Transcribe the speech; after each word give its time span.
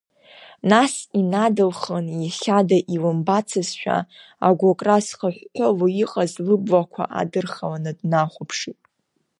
Нас 0.69 0.93
инадылхын, 1.19 2.05
иахьада 2.23 2.77
илымбацызшәа 2.95 3.97
агәыкра 4.47 4.97
зхыҳәҳәыла 5.05 5.87
иҟаз 6.03 6.31
лыблақәа 6.45 7.03
адырхаланы 7.19 7.91
днахәаԥшит. 7.99 8.79